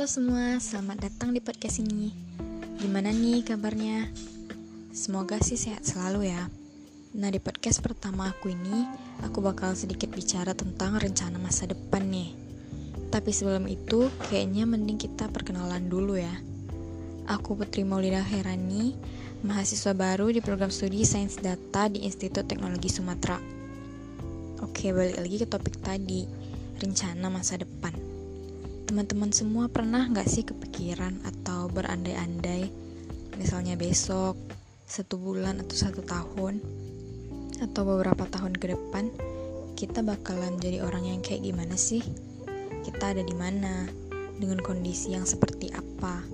Halo 0.00 0.08
semua, 0.08 0.56
selamat 0.56 1.12
datang 1.12 1.36
di 1.36 1.44
podcast 1.44 1.84
ini. 1.84 2.08
Gimana 2.80 3.12
nih 3.12 3.44
kabarnya? 3.44 4.08
Semoga 4.96 5.36
sih 5.44 5.60
sehat 5.60 5.84
selalu 5.84 6.32
ya. 6.32 6.48
Nah, 7.20 7.28
di 7.28 7.36
podcast 7.36 7.84
pertama 7.84 8.32
aku 8.32 8.48
ini, 8.48 8.88
aku 9.20 9.44
bakal 9.44 9.76
sedikit 9.76 10.08
bicara 10.08 10.56
tentang 10.56 10.96
rencana 10.96 11.36
masa 11.36 11.68
depan 11.68 12.00
nih. 12.08 12.32
Tapi 13.12 13.28
sebelum 13.28 13.68
itu, 13.68 14.08
kayaknya 14.32 14.64
mending 14.64 14.96
kita 14.96 15.28
perkenalan 15.28 15.92
dulu 15.92 16.16
ya. 16.16 16.32
Aku 17.28 17.52
Putri 17.60 17.84
Maulida 17.84 18.24
Herani, 18.24 18.96
mahasiswa 19.44 19.92
baru 19.92 20.32
di 20.32 20.40
program 20.40 20.72
studi 20.72 21.04
Sains 21.04 21.36
Data 21.36 21.92
di 21.92 22.08
Institut 22.08 22.48
Teknologi 22.48 22.88
Sumatera. 22.88 23.36
Oke, 24.64 24.96
balik 24.96 25.20
lagi 25.20 25.36
ke 25.36 25.44
topik 25.44 25.76
tadi, 25.84 26.24
rencana 26.80 27.28
masa 27.28 27.60
depan. 27.60 27.99
Teman-teman 28.90 29.30
semua 29.30 29.70
pernah 29.70 30.02
nggak 30.02 30.26
sih 30.26 30.42
kepikiran 30.42 31.22
atau 31.22 31.70
berandai-andai, 31.70 32.74
misalnya 33.38 33.78
besok, 33.78 34.34
satu 34.82 35.14
bulan 35.14 35.62
atau 35.62 35.78
satu 35.78 36.02
tahun, 36.02 36.58
atau 37.62 37.86
beberapa 37.86 38.26
tahun 38.26 38.58
ke 38.58 38.74
depan, 38.74 39.14
kita 39.78 40.02
bakalan 40.02 40.58
jadi 40.58 40.82
orang 40.82 41.06
yang 41.06 41.22
kayak 41.22 41.46
gimana 41.46 41.78
sih? 41.78 42.02
Kita 42.82 43.14
ada 43.14 43.22
di 43.22 43.30
mana? 43.30 43.86
Dengan 44.42 44.58
kondisi 44.58 45.14
yang 45.14 45.22
seperti 45.22 45.70
apa? 45.70 46.26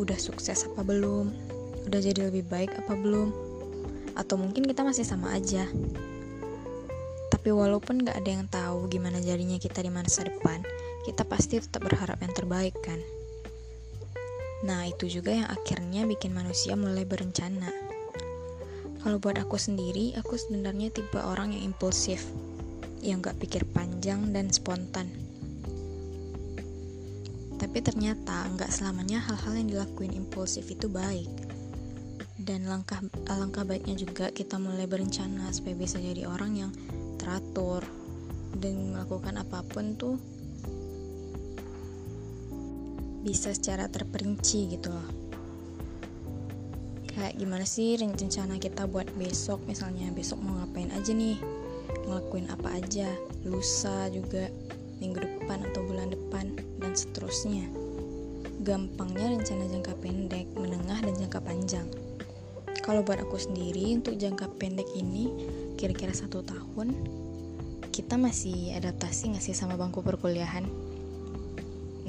Udah 0.00 0.16
sukses 0.16 0.64
apa 0.64 0.80
belum? 0.80 1.28
Udah 1.84 2.00
jadi 2.00 2.32
lebih 2.32 2.48
baik 2.48 2.72
apa 2.72 2.96
belum? 2.96 3.36
Atau 4.16 4.40
mungkin 4.40 4.64
kita 4.64 4.80
masih 4.80 5.04
sama 5.04 5.36
aja? 5.36 5.68
Tapi 7.28 7.52
walaupun 7.52 8.00
gak 8.00 8.16
ada 8.16 8.30
yang 8.32 8.48
tahu 8.48 8.88
gimana 8.88 9.20
jadinya 9.20 9.60
kita 9.60 9.84
di 9.84 9.92
masa 9.92 10.24
depan, 10.24 10.64
kita 11.06 11.24
pasti 11.24 11.56
tetap 11.60 11.84
berharap 11.84 12.20
yang 12.20 12.34
terbaik 12.36 12.76
kan? 12.84 13.00
Nah, 14.60 14.84
itu 14.84 15.08
juga 15.08 15.32
yang 15.32 15.48
akhirnya 15.48 16.04
bikin 16.04 16.36
manusia 16.36 16.76
mulai 16.76 17.08
berencana. 17.08 17.72
Kalau 19.00 19.16
buat 19.16 19.40
aku 19.40 19.56
sendiri, 19.56 20.12
aku 20.20 20.36
sebenarnya 20.36 20.92
tipe 20.92 21.16
orang 21.16 21.56
yang 21.56 21.72
impulsif, 21.72 22.28
yang 23.00 23.24
gak 23.24 23.40
pikir 23.40 23.64
panjang 23.72 24.28
dan 24.36 24.52
spontan. 24.52 25.08
Tapi 27.60 27.84
ternyata 27.84 28.48
nggak 28.56 28.72
selamanya 28.72 29.20
hal-hal 29.20 29.52
yang 29.52 29.68
dilakuin 29.68 30.16
impulsif 30.16 30.64
itu 30.72 30.88
baik. 30.88 31.28
Dan 32.40 32.64
langkah 32.64 33.04
alangkah 33.28 33.68
baiknya 33.68 34.00
juga 34.00 34.32
kita 34.32 34.56
mulai 34.56 34.88
berencana 34.88 35.52
supaya 35.52 35.76
bisa 35.76 36.00
jadi 36.00 36.24
orang 36.24 36.56
yang 36.56 36.72
teratur 37.20 37.84
dan 38.56 38.96
melakukan 38.96 39.44
apa 39.44 39.60
pun 39.68 39.92
tuh 40.00 40.16
bisa 43.20 43.52
secara 43.52 43.86
terperinci 43.86 44.76
gitu 44.76 44.88
loh. 44.92 45.08
Kayak 47.10 47.36
gimana 47.36 47.66
sih 47.68 48.00
rencana 48.00 48.56
kita 48.56 48.88
buat 48.88 49.10
besok? 49.18 49.60
Misalnya 49.68 50.08
besok 50.14 50.40
mau 50.40 50.56
ngapain 50.62 50.88
aja 50.94 51.12
nih? 51.12 51.36
Ngelakuin 52.08 52.48
apa 52.48 52.80
aja? 52.80 53.10
Lusa 53.44 54.08
juga 54.08 54.48
minggu 55.04 55.20
depan 55.20 55.64
atau 55.68 55.84
bulan 55.84 56.12
depan 56.14 56.54
dan 56.80 56.92
seterusnya. 56.96 57.68
Gampangnya 58.64 59.36
rencana 59.36 59.64
jangka 59.68 59.94
pendek 60.00 60.46
menengah 60.56 61.00
dan 61.04 61.14
jangka 61.16 61.40
panjang. 61.44 61.88
Kalau 62.80 63.04
buat 63.04 63.20
aku 63.20 63.36
sendiri 63.36 64.00
untuk 64.00 64.16
jangka 64.16 64.48
pendek 64.56 64.88
ini 64.96 65.28
kira-kira 65.76 66.12
satu 66.12 66.44
tahun 66.44 66.92
kita 67.88 68.20
masih 68.20 68.76
adaptasi 68.76 69.32
nggak 69.32 69.44
sih 69.44 69.56
sama 69.56 69.80
bangku 69.80 70.00
perkuliahan 70.04 70.64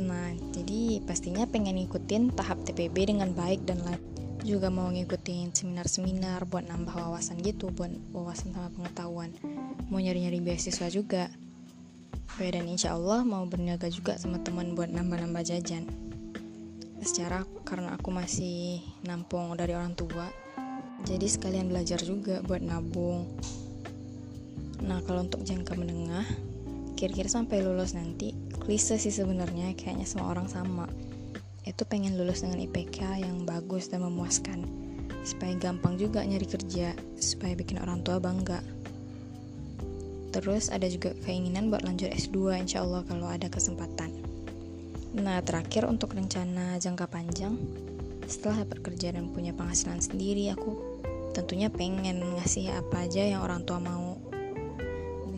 Nah, 0.00 0.32
jadi 0.56 1.04
pastinya 1.04 1.44
pengen 1.44 1.76
ngikutin 1.76 2.32
tahap 2.32 2.64
TPB 2.64 3.12
dengan 3.12 3.36
baik 3.36 3.68
dan 3.68 3.84
lain 3.84 4.00
juga 4.40 4.72
mau 4.72 4.88
ngikutin 4.88 5.52
seminar-seminar 5.52 6.48
buat 6.48 6.64
nambah 6.64 6.96
wawasan 6.96 7.44
gitu, 7.44 7.68
buat 7.68 7.92
wawasan 8.16 8.56
sama 8.56 8.72
pengetahuan. 8.72 9.36
Mau 9.92 10.00
nyari-nyari 10.00 10.40
beasiswa 10.40 10.88
juga. 10.88 11.28
Dan 12.40 12.72
insya 12.72 12.96
Allah 12.96 13.20
mau 13.20 13.44
berniaga 13.44 13.92
juga 13.92 14.16
sama 14.16 14.40
teman 14.40 14.72
buat 14.72 14.88
nambah-nambah 14.88 15.44
jajan. 15.44 15.84
Secara 17.04 17.44
karena 17.68 18.00
aku 18.00 18.08
masih 18.08 18.80
nampung 19.04 19.52
dari 19.60 19.76
orang 19.76 19.92
tua, 19.92 20.32
jadi 21.04 21.28
sekalian 21.28 21.68
belajar 21.68 22.00
juga 22.00 22.40
buat 22.40 22.64
nabung. 22.64 23.28
Nah, 24.80 25.04
kalau 25.04 25.28
untuk 25.28 25.44
jangka 25.44 25.76
menengah, 25.76 26.24
kira-kira 27.00 27.32
sampai 27.32 27.64
lulus 27.64 27.96
nanti 27.96 28.36
klise 28.60 29.00
sih 29.00 29.08
sebenarnya 29.08 29.72
kayaknya 29.72 30.04
semua 30.04 30.36
orang 30.36 30.52
sama. 30.52 30.84
Itu 31.64 31.88
pengen 31.88 32.20
lulus 32.20 32.44
dengan 32.44 32.60
IPK 32.60 33.24
yang 33.24 33.48
bagus 33.48 33.88
dan 33.88 34.04
memuaskan 34.04 34.68
supaya 35.24 35.56
gampang 35.56 35.96
juga 35.96 36.20
nyari 36.20 36.44
kerja 36.44 36.92
supaya 37.16 37.56
bikin 37.56 37.80
orang 37.80 38.04
tua 38.04 38.20
bangga. 38.20 38.60
Terus 40.36 40.68
ada 40.68 40.84
juga 40.92 41.16
keinginan 41.24 41.72
buat 41.72 41.88
lanjut 41.88 42.12
S2 42.12 42.68
insya 42.68 42.84
Allah 42.84 43.00
kalau 43.08 43.32
ada 43.32 43.48
kesempatan. 43.48 44.12
Nah 45.16 45.40
terakhir 45.40 45.88
untuk 45.88 46.12
rencana 46.12 46.76
jangka 46.76 47.08
panjang 47.08 47.56
setelah 48.28 48.68
bekerja 48.68 49.16
dan 49.16 49.32
punya 49.32 49.56
penghasilan 49.56 50.04
sendiri 50.04 50.52
aku 50.52 50.76
tentunya 51.34 51.66
pengen 51.66 52.22
ngasih 52.38 52.70
apa 52.70 53.08
aja 53.08 53.26
yang 53.26 53.42
orang 53.42 53.66
tua 53.66 53.82
mau 53.82 54.09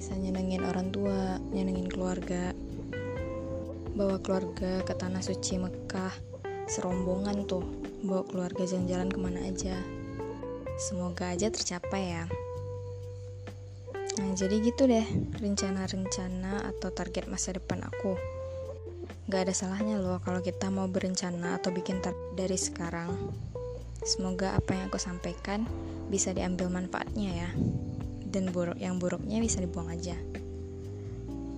bisa 0.02 0.18
nyenengin 0.18 0.66
orang 0.66 0.90
tua 0.90 1.38
nyenengin 1.54 1.86
keluarga. 1.86 2.50
Bawa 3.94 4.18
keluarga 4.18 4.82
ke 4.82 4.98
tanah 4.98 5.22
suci 5.22 5.62
Mekah 5.62 6.10
serombongan 6.66 7.46
tuh. 7.46 7.62
Bawa 8.02 8.26
keluarga 8.26 8.66
jalan-jalan 8.66 9.06
ke 9.06 9.18
mana 9.22 9.46
aja. 9.46 9.78
Semoga 10.74 11.30
aja 11.30 11.54
tercapai 11.54 12.18
ya. 12.18 12.26
Nah 14.18 14.34
jadi 14.34 14.58
gitu 14.66 14.90
deh 14.90 15.06
rencana-rencana 15.38 16.66
atau 16.74 16.90
target 16.90 17.30
masa 17.30 17.54
depan 17.54 17.86
aku. 17.86 18.18
Gak 19.30 19.46
ada 19.46 19.54
salahnya 19.54 20.02
loh 20.02 20.18
kalau 20.18 20.42
kita 20.42 20.66
mau 20.66 20.90
berencana 20.90 21.62
atau 21.62 21.70
bikin 21.70 22.02
dari 22.34 22.58
sekarang. 22.58 23.30
Semoga 24.02 24.58
apa 24.58 24.74
yang 24.74 24.90
aku 24.90 24.98
sampaikan 24.98 25.62
bisa 26.10 26.34
diambil 26.34 26.74
manfaatnya 26.74 27.46
ya 27.46 27.50
dan 28.32 28.48
buruk 28.48 28.80
yang 28.80 28.96
buruknya 28.96 29.38
bisa 29.38 29.60
dibuang 29.60 29.92
aja 29.92 30.16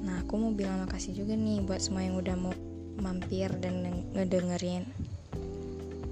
Nah, 0.05 0.21
aku 0.21 0.37
mau 0.37 0.53
bilang 0.53 0.85
makasih 0.85 1.17
juga 1.17 1.33
nih 1.33 1.65
buat 1.65 1.81
semua 1.81 2.05
yang 2.05 2.21
udah 2.21 2.37
mau 2.37 2.53
mampir 3.01 3.49
dan 3.57 4.05
ngedengerin. 4.13 4.85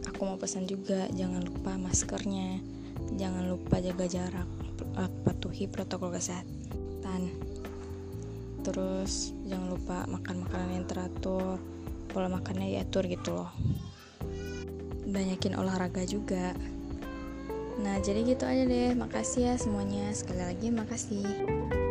Aku 0.09 0.25
mau 0.25 0.41
pesan 0.41 0.65
juga, 0.65 1.13
jangan 1.13 1.45
lupa 1.45 1.77
maskernya, 1.77 2.57
jangan 3.21 3.53
lupa 3.53 3.85
jaga 3.85 4.09
jarak, 4.09 4.49
patuhi 5.29 5.69
protokol 5.69 6.17
kesehatan. 6.17 7.37
Terus 8.65 9.37
jangan 9.45 9.69
lupa 9.77 10.09
makan 10.09 10.49
makanan 10.49 10.71
yang 10.73 10.87
teratur, 10.89 11.61
pola 12.09 12.33
makannya 12.33 12.73
diatur 12.73 13.05
gitu 13.13 13.45
loh. 13.45 13.53
Banyakin 15.05 15.53
olahraga 15.53 16.09
juga. 16.09 16.57
Nah, 17.81 17.97
jadi 18.03 18.21
gitu 18.27 18.45
aja 18.45 18.69
deh. 18.69 18.93
Makasih 18.93 19.53
ya 19.53 19.55
semuanya. 19.57 20.13
Sekali 20.13 20.43
lagi 20.45 20.69
makasih. 20.69 21.82